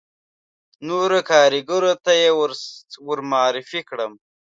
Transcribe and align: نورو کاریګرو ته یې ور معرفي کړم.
نورو 0.87 1.19
کاریګرو 1.31 1.93
ته 2.03 2.11
یې 2.21 2.29
ور 3.07 3.19
معرفي 3.31 3.81
کړم. 3.89 4.11